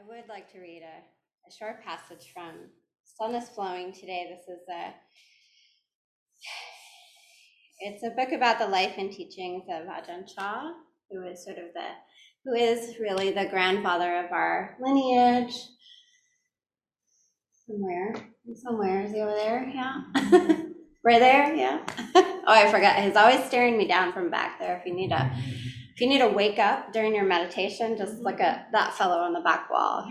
I 0.00 0.08
would 0.08 0.28
like 0.28 0.50
to 0.52 0.60
read 0.60 0.82
a, 0.82 1.48
a 1.48 1.52
short 1.52 1.84
passage 1.84 2.32
from 2.32 2.52
Stillness 3.04 3.50
Flowing 3.50 3.92
today. 3.92 4.28
This 4.30 4.48
is 4.48 4.62
a 4.70 4.94
it's 7.80 8.04
a 8.04 8.10
book 8.10 8.32
about 8.32 8.58
the 8.58 8.66
life 8.66 8.94
and 8.96 9.12
teachings 9.12 9.64
of 9.70 9.88
Ajahn 9.88 10.26
Chah, 10.32 10.72
who 11.10 11.26
is 11.26 11.44
sort 11.44 11.58
of 11.58 11.74
the 11.74 11.88
who 12.44 12.54
is 12.54 12.98
really 12.98 13.30
the 13.30 13.46
grandfather 13.46 14.24
of 14.24 14.32
our 14.32 14.76
lineage. 14.80 15.54
Somewhere, 17.66 18.14
somewhere 18.54 19.02
is 19.02 19.12
he 19.12 19.20
over 19.20 19.32
there? 19.32 19.70
Yeah, 19.74 20.02
right 21.04 21.20
there. 21.20 21.54
Yeah. 21.54 21.84
oh, 22.14 22.42
I 22.46 22.70
forgot. 22.70 23.02
He's 23.04 23.16
always 23.16 23.44
staring 23.44 23.76
me 23.76 23.86
down 23.86 24.14
from 24.14 24.30
back 24.30 24.58
there. 24.58 24.78
If 24.78 24.86
you 24.86 24.94
need 24.94 25.12
a 25.12 25.30
if 26.00 26.04
you 26.04 26.08
need 26.08 26.20
to 26.20 26.34
wake 26.34 26.58
up 26.58 26.94
during 26.94 27.14
your 27.14 27.26
meditation, 27.26 27.94
just 27.94 28.22
look 28.22 28.40
at 28.40 28.72
that 28.72 28.94
fellow 28.94 29.18
on 29.18 29.34
the 29.34 29.40
back 29.40 29.68
wall. 29.68 30.10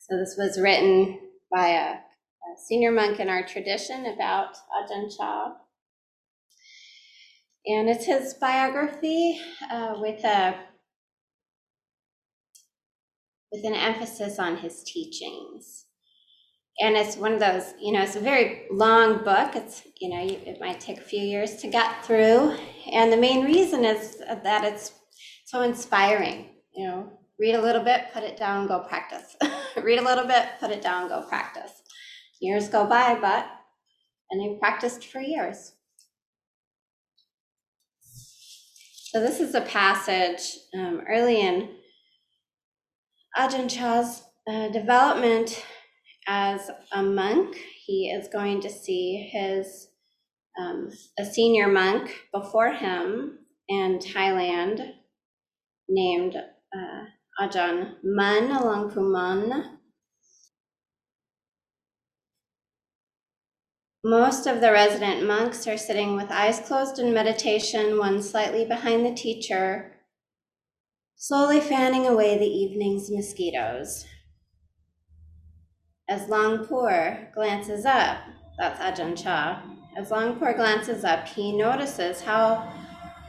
so 0.00 0.16
this 0.18 0.34
was 0.36 0.58
written 0.60 1.20
by 1.52 1.68
a, 1.68 1.92
a, 1.92 2.58
senior 2.66 2.90
monk 2.90 3.20
in 3.20 3.28
our 3.28 3.46
tradition 3.46 4.06
about 4.06 4.56
Ajahn 4.76 5.16
Chah. 5.16 5.52
And 7.66 7.88
it's 7.88 8.06
his 8.06 8.34
biography 8.34 9.40
uh, 9.70 9.94
with 9.98 10.24
a 10.24 10.56
with 13.52 13.64
an 13.64 13.74
emphasis 13.74 14.40
on 14.40 14.56
his 14.56 14.82
teachings 14.82 15.84
and 16.80 16.96
it's 16.96 17.16
one 17.16 17.32
of 17.32 17.40
those 17.40 17.72
you 17.80 17.92
know 17.92 18.02
it's 18.02 18.16
a 18.16 18.20
very 18.20 18.66
long 18.70 19.24
book. 19.24 19.54
It's 19.54 19.82
you 20.00 20.10
know 20.10 20.20
it 20.20 20.58
might 20.60 20.80
take 20.80 20.98
a 20.98 21.02
few 21.02 21.20
years 21.20 21.56
to 21.56 21.68
get 21.68 22.04
through. 22.04 22.56
And 22.92 23.12
the 23.12 23.16
main 23.16 23.44
reason 23.44 23.84
is 23.84 24.18
that 24.18 24.64
it's 24.64 24.92
so 25.44 25.62
inspiring 25.62 26.50
you 26.74 26.86
know. 26.86 27.12
Read 27.36 27.56
a 27.56 27.60
little 27.60 27.82
bit 27.82 28.12
put 28.12 28.22
it 28.22 28.36
down 28.36 28.68
go 28.68 28.80
practice. 28.80 29.36
Read 29.82 29.98
a 29.98 30.04
little 30.04 30.24
bit 30.24 30.50
put 30.60 30.70
it 30.70 30.82
down 30.82 31.08
go 31.08 31.22
practice. 31.28 31.82
Years 32.40 32.68
go 32.68 32.86
by 32.86 33.18
but 33.20 33.46
and 34.30 34.40
they 34.40 34.58
practiced 34.58 35.06
for 35.06 35.20
years. 35.20 35.72
So 39.14 39.20
this 39.20 39.40
is 39.40 39.54
a 39.54 39.60
passage 39.60 40.58
um, 40.76 41.02
early 41.08 41.40
in 41.40 41.68
ajahn 43.38 43.68
chah's 43.68 44.22
uh, 44.48 44.68
development 44.68 45.64
as 46.26 46.70
a 46.92 47.02
monk. 47.02 47.56
He 47.84 48.10
is 48.10 48.28
going 48.28 48.60
to 48.62 48.70
see 48.70 49.28
his 49.32 49.88
um, 50.58 50.90
a 51.18 51.24
senior 51.24 51.68
monk 51.68 52.26
before 52.32 52.72
him 52.72 53.38
in 53.68 53.98
Thailand 53.98 54.92
named 55.88 56.36
uh, 56.36 57.04
Ajahn 57.40 57.94
Mun 58.04 58.48
Luang 58.48 58.90
Pu 58.90 59.00
Most 64.06 64.46
of 64.46 64.60
the 64.60 64.70
resident 64.70 65.26
monks 65.26 65.66
are 65.66 65.78
sitting 65.78 66.14
with 66.14 66.30
eyes 66.30 66.60
closed 66.60 66.98
in 66.98 67.14
meditation, 67.14 67.98
one 67.98 68.22
slightly 68.22 68.66
behind 68.66 69.06
the 69.06 69.14
teacher, 69.14 69.92
slowly 71.16 71.58
fanning 71.58 72.06
away 72.06 72.36
the 72.36 72.44
evening's 72.44 73.10
mosquitoes. 73.10 74.04
As 76.06 76.28
Luang 76.28 76.66
Por 76.66 77.28
glances 77.34 77.86
up, 77.86 78.18
that's 78.58 78.78
Ajahn 78.78 79.16
Chah, 79.16 79.62
as 79.96 80.10
Luang 80.10 80.38
Por 80.38 80.52
glances 80.52 81.02
up, 81.02 81.26
he 81.26 81.56
notices 81.56 82.20
how 82.20 82.70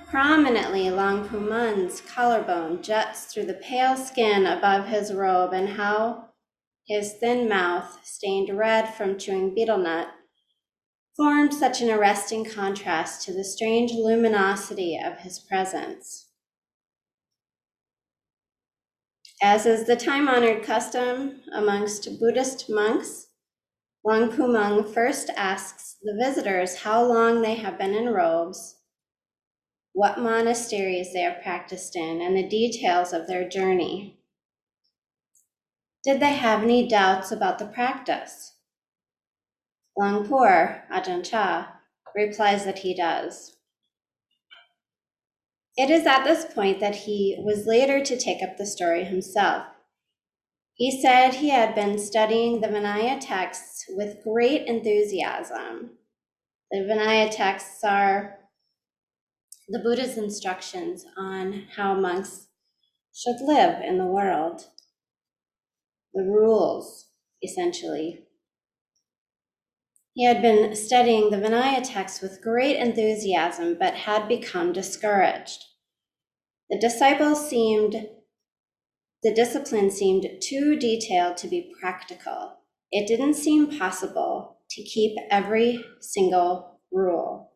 prominently 0.10 0.90
Mun's 0.90 2.02
collarbone 2.02 2.84
juts 2.84 3.26
through 3.26 3.46
the 3.46 3.54
pale 3.54 3.96
skin 3.96 4.46
above 4.46 4.88
his 4.88 5.14
robe 5.14 5.54
and 5.54 5.70
how 5.70 6.30
his 6.86 7.14
thin 7.14 7.48
mouth, 7.48 8.00
stained 8.04 8.50
red 8.50 8.94
from 8.94 9.18
chewing 9.18 9.56
betel 9.56 9.78
nut, 9.78 10.10
formed 11.16 11.54
such 11.54 11.82
an 11.82 11.90
arresting 11.90 12.44
contrast 12.44 13.26
to 13.26 13.32
the 13.32 13.44
strange 13.44 13.94
luminosity 13.94 15.00
of 15.02 15.20
his 15.20 15.40
presence. 15.40 16.25
As 19.48 19.68
is 19.68 19.86
the 19.86 19.96
time 19.96 20.28
honored 20.28 20.64
custom 20.64 21.42
amongst 21.54 22.20
Buddhist 22.20 22.68
monks, 22.68 23.28
Luang 24.04 24.32
Pu 24.32 24.48
Mun 24.48 24.92
first 24.92 25.30
asks 25.38 25.98
the 26.02 26.20
visitors 26.20 26.78
how 26.78 27.06
long 27.06 27.44
they 27.44 27.54
have 27.54 27.78
been 27.78 27.94
in 27.94 28.10
robes, 28.10 28.78
what 29.94 30.18
monasteries 30.18 31.14
they 31.14 31.20
have 31.20 31.44
practiced 31.44 31.96
in, 31.96 32.22
and 32.22 32.36
the 32.36 32.50
details 32.50 33.14
of 33.14 33.28
their 33.28 33.48
journey. 33.48 34.18
Did 36.04 36.20
they 36.20 36.34
have 36.34 36.64
any 36.64 36.88
doubts 36.88 37.32
about 37.32 37.60
the 37.60 37.68
practice? 37.68 38.56
Luang 39.96 40.28
Por, 40.28 40.86
Ajahn 40.92 41.24
Chah, 41.24 41.68
replies 42.16 42.66
that 42.66 42.80
he 42.80 42.96
does. 42.96 43.55
It 45.78 45.90
is 45.90 46.06
at 46.06 46.24
this 46.24 46.46
point 46.46 46.80
that 46.80 46.96
he 46.96 47.36
was 47.40 47.68
later 47.68 48.04
to 48.04 48.18
take 48.18 48.42
up 48.42 48.58
the 48.58 48.66
story 48.66 49.04
himself. 49.04 49.66
He 50.74 51.02
said 51.02 51.36
he 51.36 51.50
had 51.50 51.76
been 51.76 51.98
studying 51.98 52.62
the 52.62 52.68
Vinaya 52.68 53.20
texts 53.20 53.86
with 53.90 54.24
great 54.24 54.68
enthusiasm. 54.68 55.92
The 56.72 56.80
Vinaya 56.80 57.30
texts 57.30 57.84
are 57.84 58.40
the 59.68 59.80
Buddha's 59.80 60.18
instructions 60.18 61.06
on 61.18 61.68
how 61.76 61.94
monks 61.94 62.48
should 63.14 63.42
live 63.42 63.82
in 63.82 63.98
the 63.98 64.06
world, 64.06 64.66
the 66.14 66.24
rules, 66.24 67.08
essentially. 67.42 68.25
He 70.16 70.24
had 70.24 70.42
been 70.42 70.74
studying 70.78 71.30
the 71.30 71.36
Vinaya 71.36 71.82
text 71.84 72.22
with 72.22 72.42
great 72.42 72.78
enthusiasm, 72.78 73.76
but 73.78 73.94
had 73.94 74.30
become 74.30 74.72
discouraged. 74.72 75.66
The 76.70 76.80
seemed, 77.36 78.08
the 79.24 79.34
discipline 79.34 79.92
seemed 79.92 80.26
too 80.42 80.78
detailed 80.78 81.36
to 81.38 81.50
be 81.50 81.76
practical. 81.82 82.60
It 82.94 83.08
didn't 83.10 83.34
seem 83.34 83.78
possible 83.78 84.62
to 84.70 84.84
keep 84.84 85.18
every 85.30 85.84
single 86.00 86.80
rule. 86.94 87.52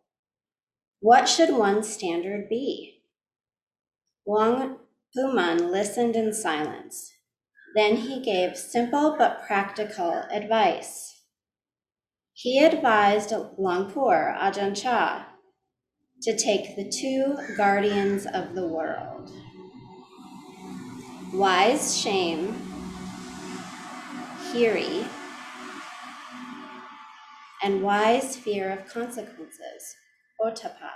What 1.00 1.30
should 1.30 1.56
one's 1.56 1.88
standard 1.88 2.50
be? 2.50 3.04
Wang 4.26 4.80
Puman 5.16 5.72
listened 5.72 6.18
in 6.18 6.34
silence. 6.34 7.14
Then 7.74 7.96
he 7.96 8.22
gave 8.22 8.58
simple 8.58 9.16
but 9.18 9.44
practical 9.48 10.24
advice. 10.30 11.19
He 12.42 12.64
advised 12.64 13.34
Luang 13.58 13.92
Por 13.92 14.34
Ajahn 14.40 14.74
Chah 14.74 15.26
to 16.22 16.38
take 16.38 16.78
the 16.78 16.90
two 16.90 17.36
guardians 17.58 18.26
of 18.28 18.56
the 18.56 18.66
world 18.66 19.30
wise 21.34 21.98
shame, 21.98 22.54
Hiri, 24.54 25.06
and 27.62 27.84
wise 27.84 28.38
fear 28.38 28.72
of 28.72 28.88
consequences, 28.88 29.96
Ottappa, 30.40 30.92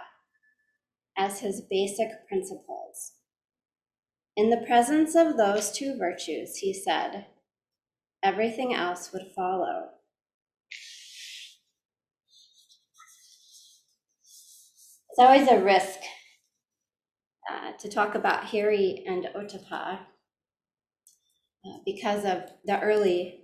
as 1.18 1.42
his 1.42 1.62
basic 1.70 2.26
principles. 2.30 3.16
In 4.38 4.50
the 4.50 4.66
presence 4.66 5.14
of 5.14 5.36
those 5.36 5.74
two 5.74 5.98
virtues, 5.98 6.60
he 6.60 6.74
said, 6.74 7.26
everything 8.24 8.74
else 8.74 9.12
would 9.12 9.28
follow. 9.36 9.90
It's 15.14 15.20
always 15.20 15.48
a 15.48 15.64
risk 15.64 16.00
uh, 17.48 17.74
to 17.78 17.88
talk 17.88 18.16
about 18.16 18.46
Hiri 18.46 19.04
and 19.06 19.28
Ottappa 19.36 20.00
uh, 21.64 21.78
because 21.86 22.26
of 22.26 22.50
the 22.66 22.82
early 22.82 23.44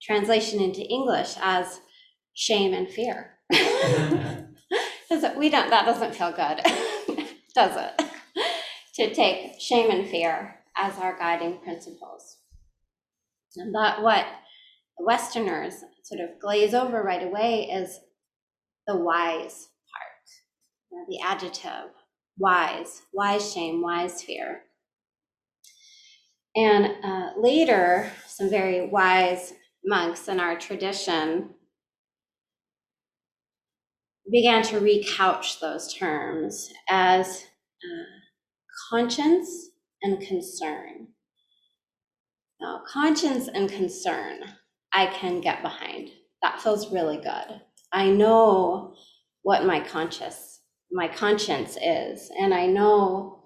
translation 0.00 0.58
into 0.58 0.80
English 0.80 1.34
as 1.42 1.80
shame 2.32 2.72
and 2.72 2.88
fear. 2.88 3.34
we 5.36 5.50
don't, 5.50 5.68
that 5.68 5.84
doesn't 5.84 6.14
feel 6.14 6.32
good, 6.32 6.62
does 7.54 7.76
it? 7.76 8.02
to 8.94 9.14
take 9.14 9.60
shame 9.60 9.90
and 9.90 10.08
fear 10.08 10.60
as 10.78 10.96
our 10.96 11.18
guiding 11.18 11.58
principles. 11.58 12.38
And 13.56 13.74
that 13.74 14.00
what 14.00 14.24
Westerners 14.98 15.74
sort 16.04 16.22
of 16.22 16.40
glaze 16.40 16.72
over 16.72 17.02
right 17.02 17.22
away 17.22 17.68
is 17.70 18.00
the 18.86 18.96
the 21.08 21.20
adjective 21.24 21.90
wise, 22.38 23.02
wise 23.12 23.52
shame, 23.52 23.82
wise 23.82 24.22
fear. 24.22 24.62
And 26.54 26.92
uh, 27.02 27.30
later, 27.38 28.10
some 28.26 28.50
very 28.50 28.88
wise 28.88 29.54
monks 29.84 30.28
in 30.28 30.38
our 30.38 30.58
tradition 30.58 31.50
began 34.30 34.62
to 34.62 34.80
recouch 34.80 35.60
those 35.60 35.92
terms 35.94 36.72
as 36.88 37.44
uh, 37.84 38.04
conscience 38.90 39.70
and 40.02 40.20
concern. 40.20 41.08
Now, 42.60 42.82
conscience 42.86 43.48
and 43.48 43.68
concern, 43.68 44.40
I 44.92 45.06
can 45.06 45.40
get 45.40 45.62
behind. 45.62 46.10
That 46.42 46.60
feels 46.60 46.92
really 46.92 47.16
good. 47.16 47.60
I 47.92 48.08
know 48.08 48.94
what 49.42 49.66
my 49.66 49.80
conscious, 49.80 50.51
my 50.92 51.08
conscience 51.08 51.76
is, 51.82 52.30
and 52.38 52.52
I 52.52 52.66
know 52.66 53.38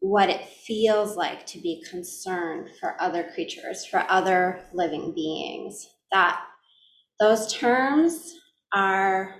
what 0.00 0.28
it 0.28 0.44
feels 0.44 1.16
like 1.16 1.46
to 1.46 1.60
be 1.60 1.84
concerned 1.88 2.68
for 2.80 3.00
other 3.00 3.30
creatures, 3.32 3.84
for 3.84 4.04
other 4.08 4.64
living 4.74 5.14
beings. 5.14 5.88
That 6.10 6.40
those 7.20 7.52
terms 7.52 8.34
are 8.74 9.36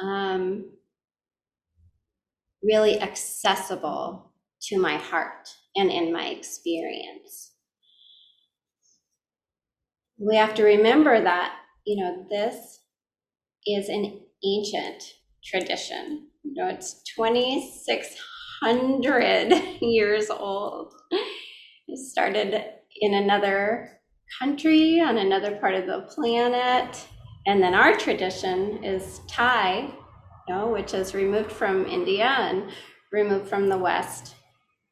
um, 0.00 0.72
really 2.62 3.00
accessible 3.00 4.32
to 4.62 4.80
my 4.80 4.96
heart 4.96 5.48
and 5.76 5.90
in 5.90 6.12
my 6.12 6.26
experience. 6.26 7.52
We 10.18 10.34
have 10.34 10.54
to 10.56 10.64
remember 10.64 11.22
that, 11.22 11.54
you 11.86 12.02
know, 12.02 12.26
this 12.28 12.80
is 13.74 13.88
an 13.88 14.20
ancient 14.44 15.14
tradition. 15.44 16.28
You 16.42 16.54
know, 16.54 16.68
it's 16.68 17.02
2,600 17.16 19.52
years 19.80 20.30
old. 20.30 20.92
It 21.86 21.98
started 21.98 22.64
in 23.00 23.14
another 23.14 24.00
country 24.38 25.00
on 25.00 25.18
another 25.18 25.56
part 25.56 25.74
of 25.74 25.86
the 25.86 26.02
planet. 26.14 27.06
And 27.46 27.62
then 27.62 27.74
our 27.74 27.96
tradition 27.96 28.82
is 28.84 29.20
Thai, 29.28 29.90
you 30.48 30.54
know, 30.54 30.68
which 30.68 30.94
is 30.94 31.14
removed 31.14 31.50
from 31.50 31.86
India 31.86 32.26
and 32.26 32.70
removed 33.12 33.48
from 33.48 33.68
the 33.68 33.78
West 33.78 34.34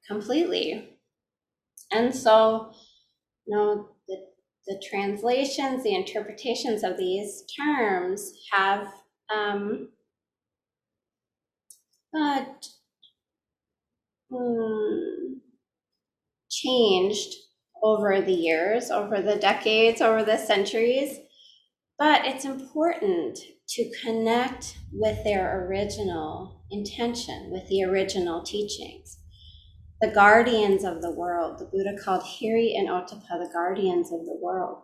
completely. 0.08 0.99
And 1.93 2.14
so, 2.14 2.73
you 3.46 3.56
know, 3.56 3.88
the, 4.66 4.82
translations, 4.90 5.82
the 5.82 5.94
interpretations 5.94 6.82
of 6.82 6.96
these 6.96 7.44
terms 7.56 8.32
have 8.52 8.88
um, 9.34 9.90
uh, 12.16 12.44
hmm, 14.30 15.34
changed 16.50 17.34
over 17.82 18.20
the 18.20 18.32
years, 18.32 18.90
over 18.90 19.20
the 19.20 19.36
decades, 19.36 20.00
over 20.00 20.24
the 20.24 20.36
centuries. 20.36 21.18
But 21.98 22.26
it's 22.26 22.44
important 22.44 23.38
to 23.68 23.92
connect 24.02 24.76
with 24.92 25.24
their 25.24 25.66
original 25.66 26.64
intention, 26.70 27.50
with 27.50 27.68
the 27.68 27.84
original 27.84 28.42
teachings. 28.42 29.18
The 30.00 30.08
guardians 30.08 30.84
of 30.84 31.00
the 31.00 31.10
world, 31.10 31.58
the 31.58 31.64
Buddha 31.64 31.96
called 32.02 32.22
Hiri 32.22 32.78
and 32.78 32.88
Ottappa 32.88 33.38
the 33.38 33.48
guardians 33.50 34.12
of 34.12 34.26
the 34.26 34.38
world. 34.43 34.82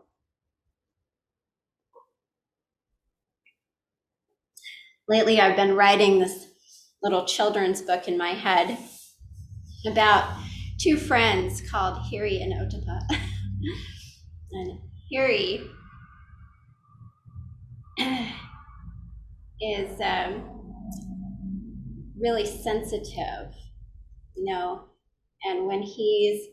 Lately, 5.07 5.39
I've 5.39 5.57
been 5.57 5.77
writing 5.77 6.19
this 6.19 6.47
little 7.03 7.27
children's 7.27 7.83
book 7.83 8.09
in 8.09 8.17
my 8.17 8.31
head 8.31 8.79
about 9.87 10.33
two 10.81 10.97
friends 10.97 11.61
called 11.71 11.99
Hiri 12.11 12.43
and 12.43 12.55
Ottappa. 12.55 13.01
and 14.53 14.79
Hiri 15.13 15.69
is 19.61 20.01
um, 20.01 20.45
really 22.19 22.47
sensitive, 22.47 23.53
you 24.35 24.45
know, 24.45 24.85
and 25.45 25.67
when 25.67 25.83
he's 25.83 26.47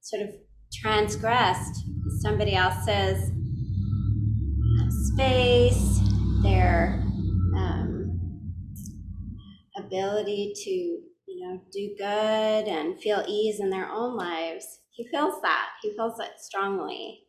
sort 0.00 0.22
of 0.22 0.30
transgressed 0.72 1.84
somebody 2.20 2.54
else's 2.54 3.30
space, 5.12 6.00
their 6.42 7.02
um, 7.56 8.52
ability 9.76 10.52
to, 10.56 10.70
you 10.70 11.40
know, 11.40 11.60
do 11.72 11.94
good 11.98 12.68
and 12.68 13.00
feel 13.00 13.24
ease 13.28 13.60
in 13.60 13.70
their 13.70 13.88
own 13.90 14.16
lives, 14.16 14.80
he 14.90 15.06
feels 15.08 15.40
that. 15.42 15.68
He 15.82 15.94
feels 15.96 16.16
that 16.18 16.40
strongly. 16.40 17.20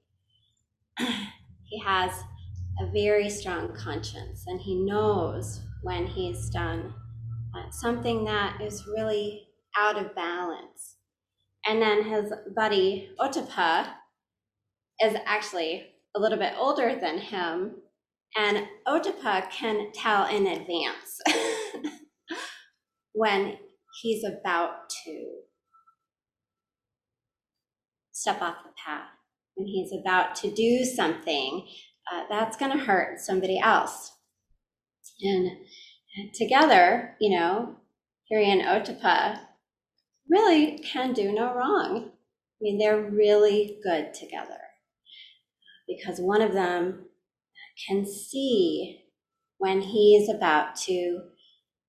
he 1.64 1.80
has 1.80 2.12
a 2.80 2.92
very 2.92 3.30
strong 3.30 3.76
conscience 3.76 4.46
and 4.48 4.60
he 4.60 4.76
knows 4.76 5.62
when 5.84 6.08
he's 6.08 6.50
done 6.50 6.94
uh, 7.56 7.70
something 7.72 8.24
that 8.26 8.60
is 8.62 8.88
really 8.88 9.48
out 9.78 9.98
of 9.98 10.16
balance. 10.16 10.93
And 11.66 11.82
then 11.82 12.04
his 12.04 12.32
buddy 12.56 13.10
Ottappa 13.20 13.88
is 15.02 15.16
actually 15.26 15.88
a 16.16 16.20
little 16.20 16.38
bit 16.38 16.54
older 16.58 16.98
than 17.00 17.18
him, 17.18 17.76
and 18.38 18.68
Ottappa 18.88 19.50
can 19.52 19.92
tell 19.94 20.26
in 20.28 20.48
advance 20.48 21.22
when 23.14 23.58
he's 24.02 24.24
about 24.24 24.90
to 25.06 25.30
step 28.12 28.42
off 28.42 28.58
the 28.64 28.72
path, 28.86 29.10
when 29.56 29.68
he's 29.68 29.92
about 29.94 30.36
to 30.36 30.52
do 30.54 30.84
something 30.84 31.68
uh, 32.12 32.24
that's 32.30 32.58
going 32.58 32.72
to 32.72 32.84
hurt 32.84 33.20
somebody 33.20 33.60
else. 33.60 34.12
And 35.22 35.52
together, 36.34 37.16
you 37.20 37.38
know, 37.38 37.76
Hiri 38.32 38.46
and 38.46 38.62
Ottappa 38.62 39.40
really 40.30 40.78
can 40.80 41.14
do 41.14 41.32
no 41.32 41.54
wrong. 41.54 42.10
I 42.10 42.60
mean, 42.62 42.78
they're 42.78 43.10
really 43.10 43.80
good 43.84 44.14
together 44.14 44.60
because 45.88 46.20
one 46.20 46.42
of 46.42 46.54
them 46.54 47.06
can 47.88 48.06
see 48.06 49.02
when 49.58 49.82
he's 49.82 50.30
about 50.30 50.76
to 50.76 51.20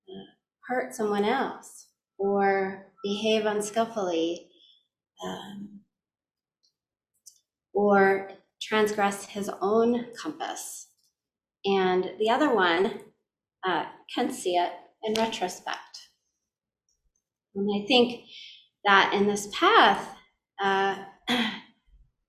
uh, 0.09 0.25
hurt 0.67 0.93
someone 0.93 1.25
else 1.25 1.87
or 2.17 2.91
behave 3.03 3.45
unskillfully 3.45 4.49
um, 5.23 5.81
or 7.73 8.31
transgress 8.61 9.25
his 9.25 9.49
own 9.61 10.07
compass. 10.21 10.87
And 11.65 12.11
the 12.19 12.29
other 12.29 12.53
one 12.53 12.99
uh, 13.67 13.85
can 14.13 14.31
see 14.31 14.55
it 14.55 14.71
in 15.03 15.13
retrospect. 15.13 15.94
And 17.55 17.69
I 17.73 17.85
think 17.87 18.25
that 18.83 19.13
in 19.13 19.27
this 19.27 19.47
path, 19.53 20.15
uh, 20.61 20.97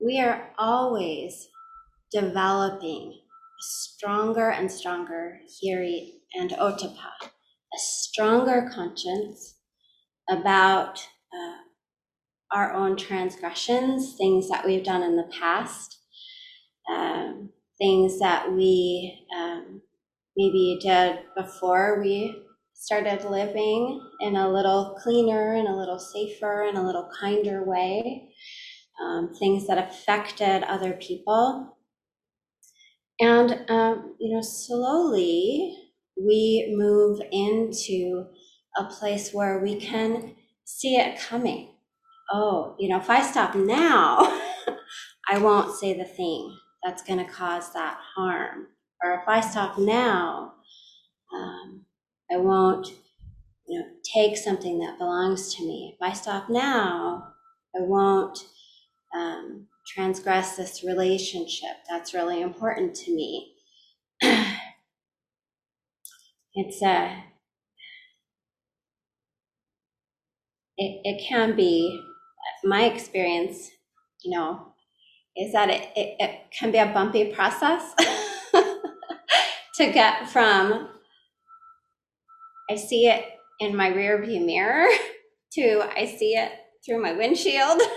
we 0.01 0.21
are 0.21 0.51
always 0.59 1.49
developing 2.13 3.13
a 3.13 3.63
stronger 3.63 4.51
and 4.51 4.71
stronger 4.71 5.41
Hiri 5.63 6.13
and 6.35 6.51
ottappa, 6.53 7.13
a 7.23 7.79
stronger 7.79 8.71
conscience 8.73 9.57
about 10.31 10.99
uh, 11.35 11.57
our 12.53 12.73
own 12.73 12.97
transgressions, 12.97 14.15
things 14.17 14.49
that 14.49 14.65
we've 14.65 14.85
done 14.85 15.03
in 15.03 15.17
the 15.17 15.31
past, 15.39 15.99
um, 16.91 17.51
things 17.79 18.19
that 18.21 18.53
we 18.53 19.27
um, 19.37 19.83
maybe 20.37 20.79
did 20.81 21.19
before 21.37 22.01
we 22.01 22.43
started 22.77 23.25
living 23.29 24.01
in 24.21 24.37
a 24.37 24.49
little 24.49 24.97
cleaner 25.03 25.55
and 25.55 25.67
a 25.67 25.75
little 25.75 25.99
safer 25.99 26.63
and 26.63 26.77
a 26.77 26.83
little 26.83 27.09
kinder 27.21 27.65
way, 27.65 28.29
um, 29.03 29.35
things 29.39 29.67
that 29.67 29.79
affected 29.79 30.63
other 30.65 30.93
people. 30.93 31.79
And, 33.19 33.65
um, 33.71 34.15
you 34.21 34.35
know, 34.35 34.43
slowly 34.43 35.75
we 36.17 36.75
move 36.77 37.21
into 37.33 38.27
a 38.77 38.85
place 38.85 39.33
where 39.33 39.59
we 39.61 39.81
can 39.81 40.35
see 40.65 40.97
it 40.97 41.19
coming. 41.19 41.71
Oh, 42.33 42.77
you 42.79 42.89
know, 42.89 42.99
if 42.99 43.09
I 43.09 43.23
stop 43.23 43.55
now, 43.55 44.19
I 45.31 45.39
won't 45.39 45.75
say 45.75 45.95
the 45.97 46.05
thing 46.05 46.57
that's 46.85 47.03
going 47.03 47.25
to 47.25 47.33
cause 47.33 47.73
that 47.73 47.99
harm. 48.15 48.69
Or 49.03 49.15
if 49.15 49.29
I 49.29 49.41
stop 49.41 49.79
now, 49.79 50.55
um, 51.35 51.86
I 52.31 52.37
won't, 52.39 52.89
you 53.67 53.79
know, 53.79 53.87
take 54.03 54.37
something 54.37 54.79
that 54.81 54.99
belongs 54.99 55.55
to 55.55 55.65
me. 55.65 55.95
If 55.95 56.03
I 56.03 56.13
stop 56.13 56.49
now, 56.49 57.29
I 57.77 57.81
won't 57.81 58.39
um, 59.15 59.67
transgress 59.87 60.57
this 60.57 60.83
relationship. 60.85 61.77
That's 61.89 62.15
really 62.15 62.41
important 62.43 62.95
to 62.97 63.15
me. 63.15 63.53
it's 64.21 64.61
a, 66.83 67.25
it, 70.77 71.01
it 71.05 71.27
can 71.29 71.57
be, 71.57 72.03
my 72.65 72.85
experience, 72.85 73.71
you 74.25 74.37
know, 74.37 74.73
is 75.37 75.53
that 75.53 75.71
it, 75.71 75.91
it, 75.95 76.17
it 76.19 76.41
can 76.59 76.73
be 76.73 76.79
a 76.79 76.87
bumpy 76.87 77.33
process 77.33 77.95
to 79.75 79.93
get 79.93 80.29
from 80.29 80.89
I 82.71 82.77
see 82.77 83.07
it 83.07 83.25
in 83.61 83.77
my 83.77 83.91
rearview 83.91 84.45
mirror 84.45 84.89
to 85.55 85.83
I 85.97 86.07
see 86.07 86.35
it 86.35 86.53
through 86.85 87.03
my 87.03 87.13
windshield. 87.13 87.81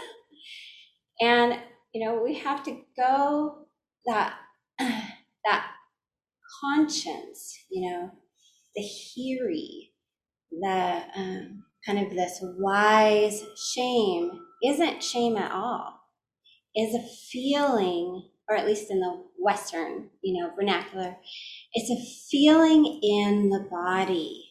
And 1.21 1.59
you 1.93 2.05
know, 2.05 2.21
we 2.23 2.35
have 2.39 2.63
to 2.63 2.81
go 2.97 3.67
that 4.05 4.35
that 4.79 5.67
conscience, 6.61 7.57
you 7.69 7.89
know, 7.89 8.11
the 8.75 8.81
hiri, 8.83 9.91
the 10.51 11.03
um, 11.15 11.65
kind 11.85 11.99
of 11.99 12.13
this 12.15 12.39
wise 12.41 13.43
shame 13.73 14.31
isn't 14.65 15.03
shame 15.03 15.37
at 15.37 15.51
all. 15.51 15.95
Is 16.75 16.95
a 16.95 17.07
feeling, 17.31 18.29
or 18.49 18.55
at 18.55 18.65
least 18.65 18.91
in 18.91 18.99
the 18.99 19.23
Western, 19.39 20.09
you 20.21 20.41
know, 20.41 20.51
vernacular, 20.55 21.17
it's 21.73 21.89
a 21.89 22.29
feeling 22.31 22.99
in 23.03 23.49
the 23.49 23.67
body. 23.71 24.48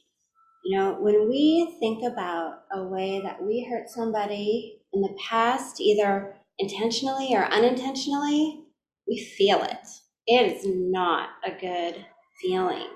You 0.69 0.77
know, 0.77 0.97
when 1.01 1.31
we 1.31 1.79
think 1.81 2.05
about 2.05 2.65
a 2.71 2.85
way 2.85 3.23
that 3.23 3.43
we 3.43 3.67
hurt 3.71 3.89
somebody 3.89 4.83
in 4.93 5.01
the 5.01 5.17
past, 5.27 5.81
either 5.81 6.37
intentionally 6.59 7.35
or 7.35 7.47
unintentionally, 7.47 8.67
we 9.07 9.19
feel 9.19 9.63
it. 9.63 9.79
It 10.27 10.53
is 10.53 10.67
not 10.67 11.31
a 11.43 11.59
good 11.59 12.05
feeling, 12.43 12.87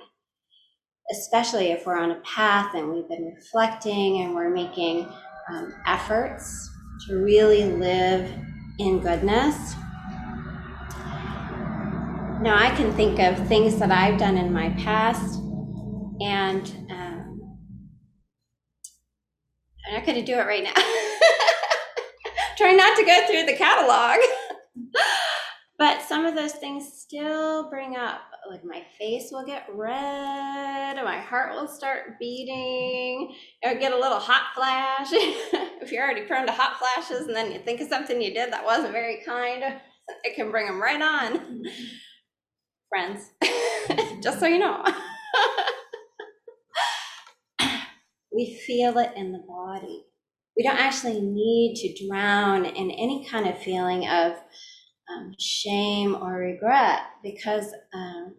especially 1.10 1.68
if 1.68 1.86
we're 1.86 1.96
on 1.96 2.10
a 2.10 2.20
path 2.20 2.74
and 2.74 2.92
we've 2.92 3.08
been 3.08 3.32
reflecting 3.34 4.20
and 4.20 4.34
we're 4.34 4.50
making 4.50 5.08
um, 5.50 5.72
efforts 5.86 6.68
to 7.06 7.24
really 7.24 7.64
live 7.64 8.30
in 8.80 9.00
goodness. 9.00 9.72
Now, 12.42 12.54
I 12.58 12.70
can 12.76 12.92
think 12.92 13.18
of 13.18 13.48
things 13.48 13.78
that 13.78 13.90
I've 13.90 14.18
done 14.18 14.36
in 14.36 14.52
my 14.52 14.68
past, 14.74 15.40
and 16.20 16.70
um, 16.90 17.12
I'm 19.92 19.98
not 19.98 20.06
going 20.06 20.24
to 20.24 20.24
do 20.24 20.38
it 20.38 20.46
right 20.46 20.64
now. 20.64 20.72
Try 22.56 22.72
not 22.72 22.96
to 22.96 23.04
go 23.04 23.26
through 23.26 23.44
the 23.44 23.54
catalog. 23.54 24.18
but 25.78 26.00
some 26.00 26.24
of 26.24 26.34
those 26.34 26.52
things 26.52 26.90
still 26.90 27.68
bring 27.68 27.96
up, 27.96 28.22
like 28.48 28.64
my 28.64 28.82
face 28.98 29.28
will 29.30 29.44
get 29.44 29.66
red, 29.74 30.96
my 31.04 31.18
heart 31.18 31.52
will 31.52 31.68
start 31.68 32.18
beating, 32.18 33.34
or 33.62 33.74
get 33.74 33.92
a 33.92 33.98
little 33.98 34.18
hot 34.18 34.54
flash. 34.54 35.08
if 35.12 35.92
you're 35.92 36.02
already 36.02 36.22
prone 36.22 36.46
to 36.46 36.52
hot 36.52 36.78
flashes 36.78 37.26
and 37.26 37.36
then 37.36 37.52
you 37.52 37.58
think 37.58 37.82
of 37.82 37.88
something 37.88 38.22
you 38.22 38.32
did 38.32 38.50
that 38.50 38.64
wasn't 38.64 38.92
very 38.92 39.20
kind, 39.26 39.62
it 40.24 40.34
can 40.34 40.50
bring 40.50 40.68
them 40.68 40.80
right 40.80 41.02
on. 41.02 41.64
Friends, 42.88 43.30
just 44.22 44.40
so 44.40 44.46
you 44.46 44.58
know. 44.58 44.82
We 48.42 48.60
feel 48.66 48.98
it 48.98 49.12
in 49.16 49.32
the 49.32 49.44
body 49.46 50.04
we 50.56 50.62
don't 50.62 50.78
actually 50.78 51.20
need 51.20 51.76
to 51.76 52.06
drown 52.06 52.64
in 52.64 52.90
any 52.90 53.26
kind 53.28 53.48
of 53.48 53.58
feeling 53.58 54.06
of 54.06 54.32
um, 55.10 55.34
shame 55.38 56.14
or 56.14 56.34
regret 56.34 57.00
because 57.22 57.72
um, 57.94 58.34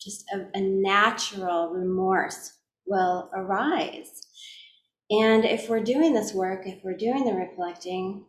just 0.00 0.24
a, 0.32 0.46
a, 0.56 0.60
natural 0.60 1.70
remorse 1.70 2.52
will 2.86 3.28
arise. 3.34 4.22
And 5.10 5.44
if 5.44 5.68
we're 5.68 5.82
doing 5.82 6.14
this 6.14 6.32
work, 6.32 6.62
if 6.66 6.82
we're 6.84 6.96
doing 6.96 7.24
the 7.24 7.32
reflecting, 7.32 8.24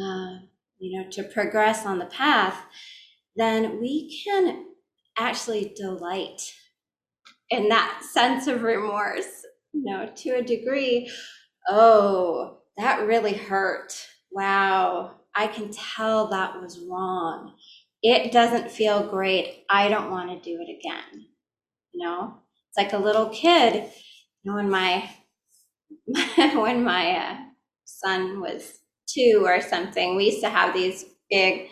uh, 0.00 0.36
you 0.78 0.98
know, 0.98 1.10
to 1.10 1.22
progress 1.24 1.86
on 1.86 1.98
the 1.98 2.06
path, 2.06 2.62
then 3.36 3.80
we 3.80 4.22
can 4.24 4.66
actually 5.18 5.72
delight 5.76 6.42
in 7.48 7.68
that 7.68 8.02
sense 8.02 8.46
of 8.46 8.62
remorse, 8.62 9.45
you 9.76 9.84
know, 9.84 10.10
to 10.14 10.30
a 10.30 10.42
degree 10.42 11.10
oh, 11.68 12.58
that 12.76 13.06
really 13.06 13.34
hurt. 13.34 13.94
Wow, 14.32 15.12
I 15.34 15.46
can 15.46 15.70
tell 15.72 16.28
that 16.28 16.60
was 16.60 16.80
wrong. 16.80 17.54
It 18.02 18.32
doesn't 18.32 18.70
feel 18.70 19.08
great. 19.08 19.64
I 19.70 19.88
don't 19.88 20.10
want 20.10 20.30
to 20.30 20.50
do 20.50 20.60
it 20.60 20.68
again. 20.70 21.26
You 21.92 22.04
know, 22.06 22.34
it's 22.68 22.76
like 22.76 22.92
a 22.92 23.04
little 23.04 23.28
kid. 23.30 23.74
You 24.44 24.52
know, 24.52 24.56
when 24.56 24.70
my 24.70 25.10
when 26.36 26.84
my 26.84 27.12
uh, 27.16 27.36
son 27.84 28.40
was 28.40 28.80
two 29.08 29.42
or 29.44 29.60
something, 29.60 30.16
we 30.16 30.26
used 30.26 30.42
to 30.42 30.50
have 30.50 30.74
these 30.74 31.04
big 31.30 31.68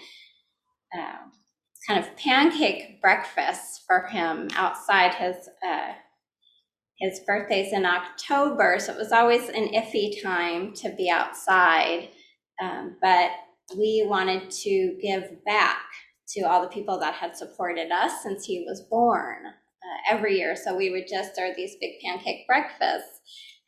uh, 0.96 1.18
kind 1.88 2.00
of 2.00 2.16
pancake 2.16 3.00
breakfasts 3.00 3.82
for 3.86 4.06
him 4.06 4.48
outside 4.56 5.14
his 5.14 5.36
uh, 5.66 5.92
his 6.98 7.20
birthday's 7.26 7.72
in 7.72 7.84
October, 7.84 8.78
so 8.78 8.92
it 8.92 8.98
was 8.98 9.12
always 9.12 9.48
an 9.48 9.68
iffy 9.74 10.22
time 10.22 10.72
to 10.74 10.94
be 10.96 11.10
outside. 11.10 12.08
Um, 12.62 12.96
but 13.02 13.30
we 13.76 14.06
wanted 14.08 14.50
to 14.50 14.96
give 15.02 15.44
back 15.44 15.82
to 16.28 16.42
all 16.42 16.62
the 16.62 16.68
people 16.68 16.98
that 17.00 17.14
had 17.14 17.36
supported 17.36 17.90
us 17.90 18.22
since 18.22 18.44
he 18.44 18.64
was 18.66 18.86
born 18.90 19.46
uh, 19.46 20.14
every 20.14 20.36
year. 20.36 20.56
So 20.56 20.76
we 20.76 20.90
would 20.90 21.06
just 21.08 21.34
serve 21.34 21.56
these 21.56 21.76
big 21.80 22.00
pancake 22.04 22.46
breakfasts 22.46 23.20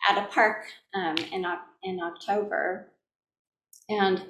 at 0.09 0.19
a 0.19 0.27
park 0.29 0.67
um, 0.95 1.17
in, 1.33 1.45
in 1.83 2.01
October. 2.01 2.93
And 3.89 4.25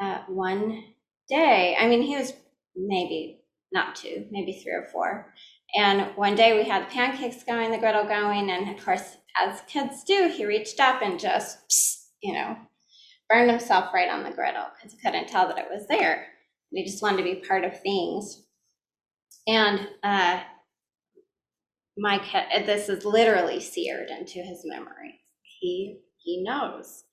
uh, 0.00 0.18
one 0.28 0.84
day, 1.28 1.76
I 1.78 1.86
mean, 1.86 2.02
he 2.02 2.16
was 2.16 2.32
maybe 2.76 3.40
not 3.72 3.96
two, 3.96 4.26
maybe 4.30 4.52
three 4.52 4.72
or 4.72 4.88
four. 4.92 5.32
And 5.76 6.16
one 6.16 6.36
day 6.36 6.56
we 6.56 6.68
had 6.68 6.88
pancakes 6.88 7.42
going, 7.42 7.70
the 7.72 7.78
griddle 7.78 8.04
going, 8.04 8.50
and 8.50 8.76
of 8.76 8.84
course, 8.84 9.16
as 9.40 9.60
kids 9.62 10.04
do, 10.04 10.28
he 10.32 10.46
reached 10.46 10.78
up 10.78 11.02
and 11.02 11.18
just, 11.18 12.10
you 12.22 12.32
know, 12.32 12.56
burned 13.28 13.50
himself 13.50 13.92
right 13.92 14.08
on 14.08 14.22
the 14.22 14.30
griddle 14.30 14.66
because 14.74 14.92
he 14.92 14.98
couldn't 14.98 15.28
tell 15.28 15.48
that 15.48 15.58
it 15.58 15.66
was 15.70 15.86
there. 15.88 16.26
he 16.70 16.84
just 16.84 17.02
wanted 17.02 17.18
to 17.18 17.22
be 17.24 17.46
part 17.46 17.64
of 17.64 17.80
things. 17.80 18.44
And 19.46 19.88
uh, 20.02 20.40
my 21.98 22.18
kid, 22.18 22.66
this 22.66 22.88
is 22.88 23.04
literally 23.04 23.60
seared 23.60 24.08
into 24.10 24.38
his 24.40 24.62
memory. 24.64 25.20
He 25.42 25.98
he 26.18 26.42
knows 26.42 27.04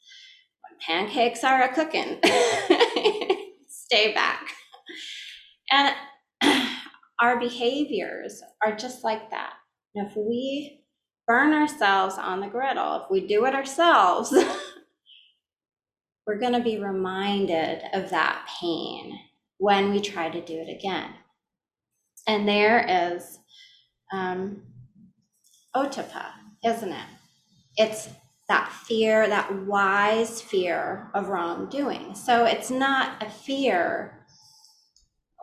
when 0.64 0.80
pancakes 0.80 1.44
are 1.44 1.64
a 1.64 1.74
cooking, 1.74 2.20
stay 3.68 4.14
back. 4.14 4.48
And 5.72 5.94
our 7.22 7.40
behaviors 7.40 8.42
are 8.66 8.76
just 8.76 9.04
like 9.04 9.30
that. 9.30 9.54
if 9.94 10.16
we 10.16 10.84
burn 11.28 11.54
ourselves 11.54 12.16
on 12.18 12.42
the 12.42 12.48
griddle, 12.48 13.04
if 13.04 13.12
we 13.12 13.26
do 13.26 13.46
it 13.46 13.54
ourselves, 13.54 14.34
we're 16.28 16.40
going 16.40 16.54
to 16.54 16.62
be 16.62 16.80
reminded 16.80 17.84
of 17.94 18.10
that 18.10 18.48
pain 18.60 19.18
when 19.60 19.92
we 19.92 20.00
try 20.02 20.30
to 20.30 20.42
do 20.42 20.56
it 20.56 20.70
again. 20.70 21.12
And 22.28 22.48
there 22.48 23.14
is 23.16 23.38
um, 24.12 24.64
ottappa, 25.76 26.32
isn't 26.66 26.92
it? 26.92 27.08
It's 27.78 28.10
that 28.48 28.72
fear, 28.72 29.30
that 29.30 29.66
wise 29.66 30.42
fear 30.42 31.10
of 31.14 31.30
wrongdoing. 31.30 32.16
So 32.16 32.46
it's 32.46 32.72
not 32.72 33.24
a 33.24 33.30
fear 33.30 34.21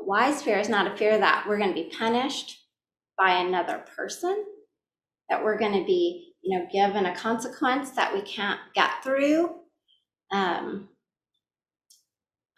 wise 0.09 0.43
fear 0.43 0.59
is 0.59 0.71
not 0.71 0.91
a 0.91 0.97
fear 0.97 1.19
that 1.19 1.45
we're 1.47 1.59
going 1.59 1.69
to 1.69 1.83
be 1.83 1.93
punished 1.97 2.65
by 3.19 3.33
another 3.33 3.85
person, 3.95 4.43
that 5.29 5.45
we're 5.45 5.59
going 5.59 5.75
to 5.75 5.85
be, 5.85 6.33
you 6.43 6.59
know, 6.59 6.67
given 6.73 7.05
a 7.05 7.15
consequence 7.15 7.91
that 7.91 8.15
we 8.15 8.23
can't 8.23 8.59
get 8.75 8.91
through. 9.05 9.51
Um, 10.33 10.89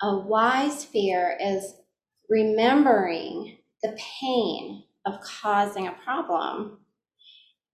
a 0.01 0.17
wise 0.17 0.85
fear 0.85 1.37
is 1.41 1.75
remembering 2.29 3.59
the 3.83 3.99
pain 3.99 4.85
of 5.05 5.21
causing 5.21 5.89
a 5.89 5.97
problem 6.05 6.79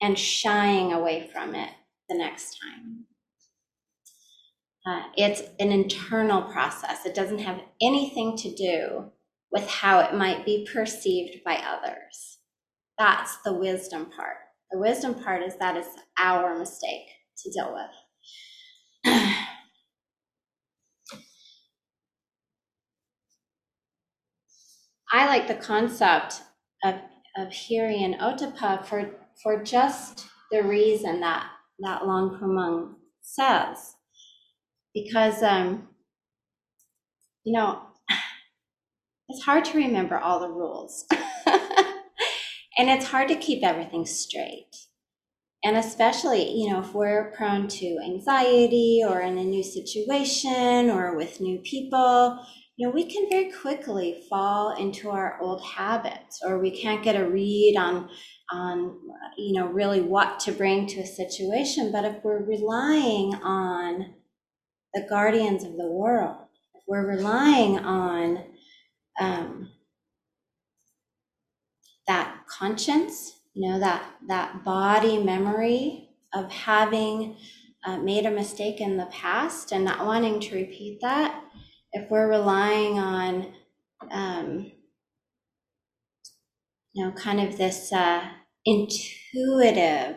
and 0.01 0.19
shying 0.19 0.95
away 0.95 1.29
from 1.31 1.55
it 1.55 1.71
the 2.09 2.17
next 2.17 2.59
time. 2.63 3.05
Uh, 4.87 5.03
it's 5.19 5.43
an 5.59 5.71
internal 5.71 6.41
process. 6.41 7.05
It 7.05 7.15
doesn't 7.15 7.41
have 7.41 7.61
anything 7.83 8.39
to 8.39 8.55
do 8.55 9.13
with 9.57 9.69
how 9.71 10.01
it 10.01 10.13
might 10.13 10.45
be 10.45 10.69
perceived 10.71 11.43
by 11.43 11.55
others. 11.55 12.41
That's 12.99 13.39
the 13.43 13.55
wisdom 13.55 14.11
part. 14.15 14.37
The 14.71 14.79
wisdom 14.79 15.15
part 15.15 15.43
is 15.43 15.57
that 15.57 15.79
it's 15.79 15.89
our 16.19 16.59
mistake 16.59 17.07
to 17.39 17.51
deal 17.51 17.73
with. 17.73 19.15
I 25.11 25.27
like 25.27 25.49
the 25.49 25.55
concept 25.55 26.43
of, 26.85 26.97
of 27.39 27.49
Hiri 27.49 28.05
and 28.05 28.17
Ottappa 28.17 28.85
for, 28.85 29.11
for 29.43 29.65
just 29.65 30.27
the 30.53 30.63
reason 30.65 31.21
that, 31.21 31.47
that 31.79 32.05
Luang 32.05 32.37
Pu 32.39 32.47
Mun 32.47 32.97
says. 33.23 33.95
Because, 34.93 35.43
um, 35.43 35.89
you 37.45 37.55
know, 37.55 37.81
it's 39.29 39.43
hard 39.45 39.65
to 39.67 39.79
remember 39.79 40.19
all 40.19 40.41
the 40.41 40.49
rules. 40.49 41.05
and 41.47 42.89
it's 42.89 43.07
hard 43.07 43.29
to 43.29 43.37
keep 43.37 43.65
everything 43.65 44.07
straight. 44.07 44.71
And 45.65 45.77
especially, 45.77 46.53
you 46.53 46.71
know, 46.71 46.81
if 46.81 46.95
we're 46.95 47.33
prone 47.37 47.67
to 47.67 47.99
anxiety 48.05 49.03
or 49.07 49.21
in 49.21 49.39
a 49.39 49.45
new 49.45 49.65
situation 49.65 50.91
or 50.91 51.17
with 51.17 51.41
new 51.41 51.59
people, 51.59 52.39
you 52.77 52.87
know, 52.87 52.93
we 52.93 53.11
can 53.11 53.27
very 53.31 53.51
quickly 53.51 54.23
fall 54.29 54.77
into 54.77 55.11
our 55.11 55.41
old 55.41 55.63
habits 55.63 56.41
or 56.45 56.61
we 56.61 56.71
can't 56.71 57.03
get 57.03 57.17
a 57.17 57.29
read 57.29 57.77
on 57.79 58.09
on 58.53 58.97
you 59.37 59.59
know 59.59 59.67
really 59.67 60.01
what 60.01 60.39
to 60.39 60.53
bring 60.53 60.87
to 60.87 61.01
a 61.01 61.07
situation 61.07 61.91
but 61.91 62.05
if 62.05 62.23
we're 62.23 62.45
relying 62.45 63.35
on 63.43 64.15
the 64.95 65.05
guardians 65.09 65.65
of 65.65 65.73
the 65.77 65.91
world 65.91 66.37
if 66.75 66.83
we're 66.87 67.09
relying 67.09 67.77
on 67.81 68.45
um, 69.21 69.71
that 72.07 72.41
conscience 72.49 73.33
you 73.55 73.69
know 73.69 73.79
that 73.79 74.05
that 74.29 74.65
body 74.65 75.19
memory 75.23 76.11
of 76.35 76.51
having 76.51 77.37
uh, 77.87 77.97
made 77.99 78.27
a 78.27 78.31
mistake 78.31 78.81
in 78.81 78.97
the 78.97 79.07
past 79.07 79.73
and 79.73 79.85
not 79.85 80.05
wanting 80.05 80.41
to 80.41 80.55
repeat 80.55 80.99
that 81.01 81.43
if 81.93 82.11
we're 82.11 82.29
relying 82.29 82.99
on 82.99 83.55
um, 84.11 84.73
you 86.93 87.05
know 87.05 87.13
kind 87.13 87.41
of 87.41 87.57
this 87.57 87.93
uh, 87.93 88.29
intuitive 88.65 90.17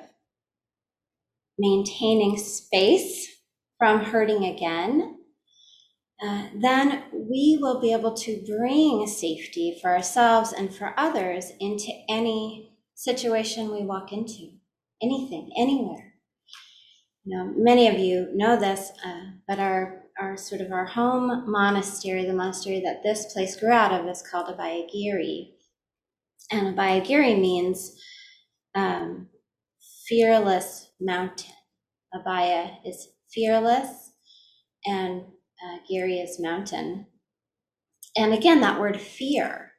maintaining 1.57 2.37
space 2.37 3.27
from 3.77 4.03
hurting 4.03 4.45
again 4.45 5.18
uh, 6.21 6.47
then 6.53 7.03
we 7.13 7.57
will 7.61 7.79
be 7.79 7.93
able 7.93 8.13
to 8.13 8.43
bring 8.45 9.07
safety 9.07 9.77
for 9.81 9.91
ourselves 9.91 10.51
and 10.51 10.73
for 10.75 10.93
others 10.97 11.51
into 11.59 11.91
any 12.09 12.73
situation 12.93 13.71
we 13.71 13.85
walk 13.85 14.11
into, 14.11 14.51
anything, 15.01 15.49
anywhere. 15.57 16.13
You 17.23 17.37
know, 17.37 17.53
many 17.55 17.87
of 17.87 17.97
you 17.97 18.29
know 18.33 18.59
this, 18.59 18.91
uh, 19.05 19.31
but 19.47 19.59
our 19.59 20.03
our 20.19 20.35
sort 20.35 20.59
of 20.59 20.73
our 20.73 20.85
home 20.85 21.49
monastery, 21.49 22.25
the 22.25 22.33
monastery 22.33 22.81
that 22.81 23.03
this 23.03 23.31
place 23.31 23.57
grew 23.57 23.71
out 23.71 23.93
of, 23.93 24.05
is 24.09 24.21
called 24.21 24.47
Abhayagiri, 24.47 25.51
and 26.51 26.75
Abhayagiri 26.75 27.39
means 27.39 27.95
um, 28.75 29.27
fearless 30.07 30.89
mountain. 30.99 31.53
Abhaya 32.13 32.77
is 32.85 33.07
fearless, 33.31 34.11
and 34.85 35.23
uh, 35.63 35.77
Giri 35.87 36.25
mountain. 36.39 37.07
And 38.17 38.33
again, 38.33 38.61
that 38.61 38.79
word 38.79 38.99
fear, 38.99 39.73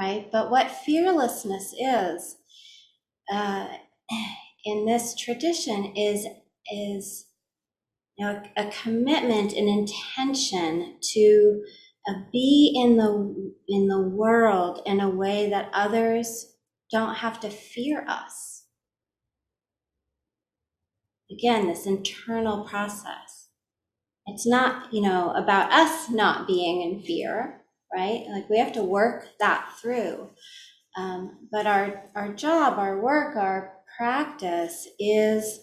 right? 0.00 0.28
But 0.30 0.50
what 0.50 0.70
fearlessness 0.70 1.74
is 1.78 2.36
uh, 3.32 3.68
in 4.64 4.86
this 4.86 5.14
tradition 5.16 5.92
is 5.96 6.26
is 6.72 7.26
you 8.16 8.26
know 8.26 8.42
a, 8.56 8.70
commitment, 8.82 9.52
an 9.52 9.68
intention 9.68 10.98
to 11.14 11.62
uh, 12.08 12.14
be 12.32 12.72
in 12.76 12.96
the 12.96 13.54
in 13.68 13.88
the 13.88 14.00
world 14.00 14.82
in 14.86 15.00
a 15.00 15.10
way 15.10 15.50
that 15.50 15.70
others 15.72 16.54
don't 16.90 17.16
have 17.16 17.40
to 17.40 17.50
fear 17.50 18.04
us. 18.08 18.64
Again, 21.30 21.68
this 21.68 21.86
internal 21.86 22.64
process 22.64 23.37
it's 24.32 24.46
not, 24.46 24.92
you 24.92 25.02
know, 25.02 25.32
about 25.32 25.72
us 25.72 26.10
not 26.10 26.46
being 26.46 26.82
in 26.82 27.02
fear, 27.02 27.62
right? 27.94 28.24
Like 28.30 28.48
we 28.48 28.58
have 28.58 28.72
to 28.72 28.82
work 28.82 29.28
that 29.40 29.68
through. 29.80 30.30
Um, 30.96 31.48
but 31.52 31.66
our, 31.66 32.04
our 32.14 32.32
job, 32.34 32.78
our 32.78 33.00
work, 33.00 33.36
our 33.36 33.74
practice 33.96 34.88
is 34.98 35.60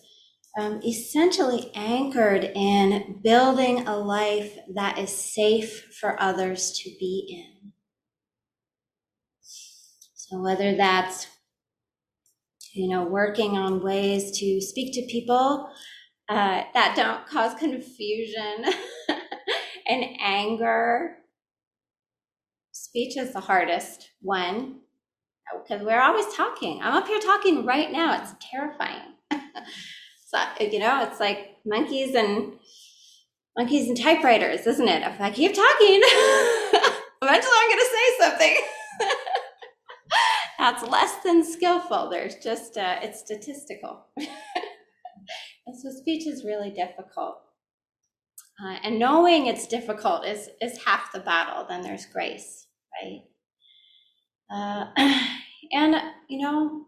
um, 0.58 0.82
essentially 0.86 1.72
anchored 1.76 2.46
in 2.56 3.20
building 3.24 3.88
a 3.88 3.98
life 3.98 4.58
that 4.75 4.98
is 4.98 5.10
safe 5.10 5.96
for 6.00 6.22
others 6.22 6.80
to 6.80 6.90
be 7.00 7.46
in. 7.46 7.74
So 10.14 10.42
whether 10.42 10.75
that's 10.75 11.28
you 12.74 12.90
know 12.90 13.04
working 13.04 13.58
on 13.58 13.84
ways 13.84 14.38
to 14.40 14.60
speak 14.60 14.94
to 14.94 15.06
people 15.12 15.70
uh, 16.29 16.64
that 16.74 16.94
don't 16.96 17.25
cause 17.27 17.53
confusion 17.55 18.66
and 19.88 20.05
anger. 20.20 21.18
Speech 22.72 23.18
is 23.18 23.33
the 23.33 23.40
hardest 23.40 24.11
one 24.22 24.79
because 25.64 25.85
we're 25.85 26.01
always 26.01 26.25
talking. 26.33 26.81
I'm 26.81 26.96
up 26.96 27.07
here 27.07 27.20
talking 27.20 27.66
right 27.66 27.92
now. 27.92 28.22
It's 28.22 28.33
terrifying. 28.51 29.14
so, 30.27 30.40
you 30.59 30.79
know, 30.79 31.03
it's 31.03 31.20
like 31.20 31.57
monkeys 31.66 32.16
and 32.16 32.53
monkeys 33.57 33.88
and 33.88 33.98
typewriters, 33.98 34.66
isn't 34.68 34.88
it? 34.88 35.03
If 35.03 35.22
I 35.22 35.31
keep 35.31 35.53
talking, 35.53 36.01
eventually 37.22 37.55
I'm 37.61 37.70
going 37.70 37.79
to 37.79 37.92
say 37.92 38.18
something. 38.20 38.55
That's 40.57 40.83
less 40.83 41.16
than 41.24 41.44
skillful. 41.44 42.09
There's 42.09 42.38
just, 42.38 42.77
uh, 42.77 42.96
it's 43.01 43.20
statistical. 43.20 44.05
And 45.68 45.78
so 45.78 45.90
speech 45.90 46.28
is 46.28 46.44
really 46.46 46.70
difficult. 46.70 47.42
Uh, 48.64 48.78
and 48.84 49.00
knowing 49.00 49.48
it's 49.48 49.68
difficult 49.68 50.25
is, 50.25 50.50
is 50.62 50.84
half 50.84 51.12
the 51.12 51.20
battle. 51.20 51.66
Then 51.68 51.82
there's 51.82 52.06
grace, 52.06 52.68
right? 53.01 53.24
Uh, 54.50 54.86
and, 55.74 55.96
you 56.30 56.42
know, 56.42 56.86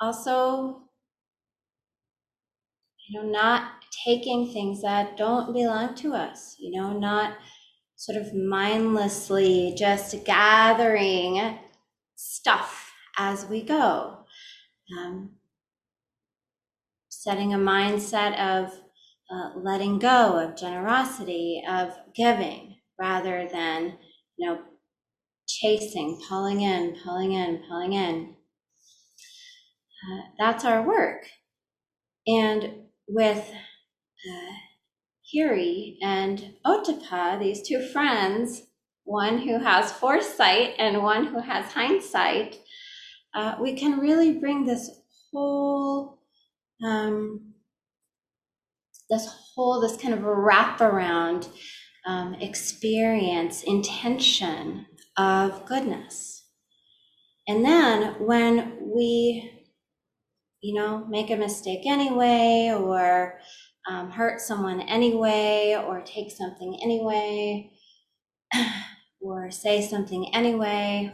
also, 0.00 0.82
you 3.08 3.20
know, 3.20 3.28
not 3.28 3.72
taking 4.04 4.52
things 4.52 4.82
that 4.82 5.16
don't 5.16 5.52
belong 5.52 5.94
to 5.96 6.14
us, 6.14 6.56
you 6.58 6.70
know, 6.78 6.96
not 6.98 7.36
sort 7.96 8.18
of 8.18 8.34
mindlessly 8.34 9.74
just 9.76 10.24
gathering 10.24 11.58
stuff 12.14 12.92
as 13.18 13.46
we 13.46 13.62
go 13.62 14.25
um, 14.98 15.30
setting 17.08 17.52
a 17.52 17.58
mindset 17.58 18.38
of 18.38 18.72
uh, 19.30 19.50
letting 19.56 19.98
go, 19.98 20.38
of 20.38 20.56
generosity, 20.56 21.62
of 21.68 21.92
giving, 22.14 22.76
rather 22.98 23.48
than, 23.50 23.98
you 24.36 24.46
know, 24.46 24.58
chasing, 25.48 26.20
pulling 26.28 26.60
in, 26.60 26.96
pulling 27.04 27.32
in, 27.32 27.62
pulling 27.68 27.92
in. 27.92 28.36
Uh, 30.04 30.22
that's 30.38 30.64
our 30.64 30.86
work. 30.86 31.26
And 32.26 32.82
with 33.08 33.50
uh, 34.28 34.52
Hiri 35.34 35.96
and 36.02 36.54
Ottappa, 36.64 37.40
these 37.40 37.66
two 37.66 37.80
friends, 37.88 38.62
one 39.04 39.38
who 39.38 39.58
has 39.58 39.92
foresight 39.92 40.74
and 40.78 41.02
one 41.02 41.26
who 41.26 41.40
has 41.40 41.72
hindsight, 41.72 42.58
uh, 43.36 43.54
we 43.60 43.74
can 43.74 43.98
really 43.98 44.32
bring 44.32 44.64
this 44.64 44.90
whole 45.30 46.18
um, 46.84 47.52
this 49.10 49.28
whole 49.54 49.80
this 49.80 49.96
kind 49.98 50.14
of 50.14 50.20
wraparound 50.20 51.48
um, 52.06 52.34
experience 52.34 53.62
intention 53.62 54.86
of 55.18 55.66
goodness. 55.66 56.46
And 57.46 57.64
then 57.64 58.14
when 58.18 58.78
we 58.80 59.52
you 60.62 60.74
know 60.74 61.04
make 61.06 61.30
a 61.30 61.36
mistake 61.36 61.86
anyway 61.86 62.72
or 62.74 63.38
um, 63.86 64.10
hurt 64.10 64.40
someone 64.40 64.80
anyway 64.80 65.76
or 65.86 66.00
take 66.00 66.32
something 66.32 66.78
anyway 66.82 67.70
or 69.20 69.50
say 69.50 69.86
something 69.86 70.34
anyway 70.34 71.12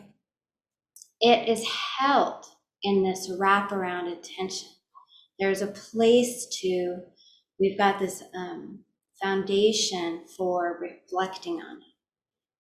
it 1.23 1.49
is 1.49 1.65
held 1.99 2.45
in 2.83 3.05
this 3.05 3.31
wraparound 3.31 4.13
attention. 4.13 4.69
There's 5.39 5.63
a 5.63 5.69
place 5.69 6.47
to, 6.61 6.99
we've 7.61 7.79
got 7.79 8.01
this 8.01 8.25
um, 8.35 8.81
foundation 9.23 10.25
for 10.37 10.79
reflecting 10.81 11.61
on 11.61 11.77
it. 11.77 11.85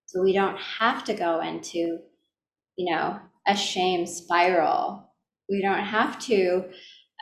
So 0.06 0.22
we 0.22 0.32
don't 0.32 0.58
have 0.58 1.04
to 1.04 1.14
go 1.14 1.40
into, 1.40 1.98
you 2.76 2.94
know, 2.94 3.18
a 3.48 3.56
shame 3.56 4.06
spiral. 4.06 5.10
We 5.50 5.60
don't 5.60 5.84
have 5.84 6.20
to 6.26 6.64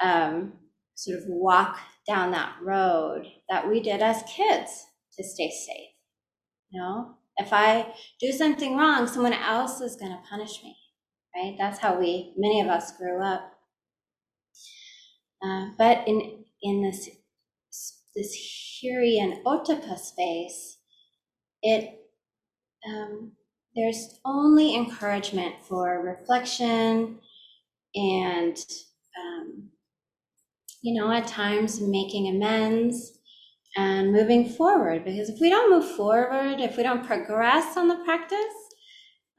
um, 0.02 0.52
sort 0.94 1.18
of 1.18 1.24
walk 1.26 1.78
down 2.06 2.32
that 2.32 2.56
road 2.62 3.24
that 3.48 3.66
we 3.66 3.80
did 3.80 4.02
as 4.02 4.22
kids 4.24 4.84
to 5.16 5.24
stay 5.24 5.50
safe. 5.50 5.88
You 6.70 6.82
know, 6.82 7.14
if 7.38 7.52
I 7.52 7.94
do 8.20 8.30
something 8.30 8.76
wrong, 8.76 9.06
someone 9.06 9.32
else 9.32 9.80
is 9.80 9.96
going 9.96 10.12
to 10.12 10.28
punish 10.28 10.62
me 10.62 10.76
right? 11.34 11.56
That's 11.58 11.78
how 11.78 11.98
we, 11.98 12.34
many 12.36 12.60
of 12.60 12.68
us 12.68 12.96
grew 12.96 13.22
up. 13.22 13.52
Uh, 15.42 15.68
but 15.78 16.06
in, 16.06 16.44
in 16.62 16.82
this, 16.82 17.08
this 18.14 18.36
Hiri 18.82 19.18
and 19.20 19.44
Ottappa 19.44 19.98
space, 19.98 20.78
it, 21.62 22.00
um, 22.88 23.32
there's 23.76 24.18
only 24.24 24.74
encouragement 24.74 25.54
for 25.62 26.02
reflection, 26.02 27.18
and, 27.94 28.56
um, 29.18 29.68
you 30.82 31.00
know, 31.00 31.12
at 31.12 31.26
times 31.26 31.80
making 31.80 32.28
amends 32.28 33.18
and 33.76 34.12
moving 34.12 34.48
forward. 34.48 35.04
Because 35.04 35.28
if 35.28 35.40
we 35.40 35.50
don't 35.50 35.70
move 35.70 35.88
forward, 35.96 36.60
if 36.60 36.76
we 36.76 36.82
don't 36.82 37.06
progress 37.06 37.76
on 37.76 37.88
the 37.88 38.02
practice, 38.04 38.38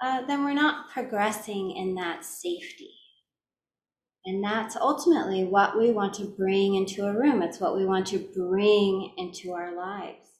uh, 0.01 0.25
then 0.25 0.43
we're 0.43 0.53
not 0.53 0.89
progressing 0.89 1.71
in 1.71 1.95
that 1.95 2.25
safety. 2.25 2.91
And 4.25 4.43
that's 4.43 4.75
ultimately 4.75 5.43
what 5.43 5.77
we 5.77 5.91
want 5.91 6.13
to 6.15 6.25
bring 6.25 6.75
into 6.75 7.05
a 7.05 7.13
room. 7.13 7.41
It's 7.41 7.59
what 7.59 7.75
we 7.75 7.85
want 7.85 8.07
to 8.07 8.19
bring 8.19 9.13
into 9.17 9.53
our 9.53 9.75
lives. 9.75 10.30